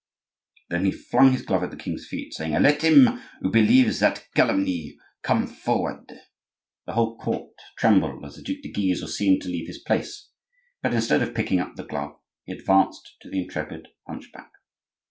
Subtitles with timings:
[0.71, 4.27] Then he flung his glove at the king's feet, saying: "Let him who believes that
[4.33, 6.11] calumny come forward!"
[6.87, 10.29] The whole court trembled as the Duc de Guise was seen to leave his place;
[10.81, 14.51] but instead of picking up the glove, he advanced to the intrepid hunchback.